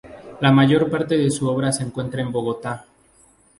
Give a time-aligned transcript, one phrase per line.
[0.39, 2.85] La mayor parte de su obra se encuentra en Bogotá.